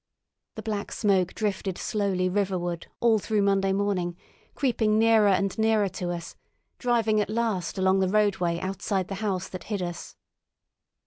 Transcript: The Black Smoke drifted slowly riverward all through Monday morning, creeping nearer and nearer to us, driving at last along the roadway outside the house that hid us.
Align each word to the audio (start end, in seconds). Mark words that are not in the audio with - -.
The 0.55 0.63
Black 0.63 0.91
Smoke 0.91 1.35
drifted 1.35 1.77
slowly 1.77 2.27
riverward 2.27 2.87
all 3.01 3.19
through 3.19 3.43
Monday 3.43 3.71
morning, 3.71 4.17
creeping 4.55 4.97
nearer 4.97 5.27
and 5.27 5.55
nearer 5.59 5.89
to 5.89 6.09
us, 6.09 6.35
driving 6.79 7.21
at 7.21 7.29
last 7.29 7.77
along 7.77 7.99
the 7.99 8.09
roadway 8.09 8.59
outside 8.61 9.09
the 9.09 9.13
house 9.21 9.47
that 9.49 9.65
hid 9.65 9.83
us. 9.83 10.15